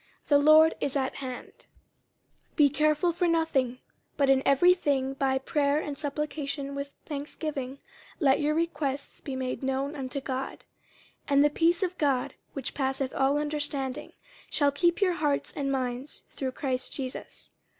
The 0.29 0.39
Lord 0.39 0.73
is 0.81 0.95
at 0.95 1.17
hand. 1.17 1.67
50:004:006 2.53 2.55
Be 2.55 2.69
careful 2.69 3.11
for 3.13 3.27
nothing; 3.27 3.77
but 4.17 4.31
in 4.31 4.41
every 4.47 4.73
thing 4.73 5.13
by 5.13 5.37
prayer 5.37 5.79
and 5.79 5.95
supplication 5.95 6.73
with 6.73 6.95
thanksgiving 7.05 7.77
let 8.19 8.39
your 8.39 8.55
requests 8.55 9.21
be 9.21 9.35
made 9.35 9.61
known 9.61 9.95
unto 9.95 10.19
God. 10.19 10.65
50:004:007 11.27 11.27
And 11.27 11.45
the 11.45 11.49
peace 11.51 11.83
of 11.83 11.99
God, 11.99 12.33
which 12.53 12.73
passeth 12.73 13.13
all 13.13 13.37
understanding, 13.37 14.13
shall 14.49 14.71
keep 14.71 15.01
your 15.01 15.13
hearts 15.13 15.53
and 15.55 15.71
minds 15.71 16.23
through 16.31 16.53
Christ 16.53 16.91
Jesus. 16.93 17.51